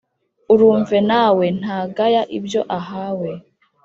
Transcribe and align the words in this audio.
urumve 0.53 0.97
na 1.09 1.25
we 1.37 1.45
ntagaya 1.59 2.21
ibyo 2.37 2.61
ahawe 2.79 3.29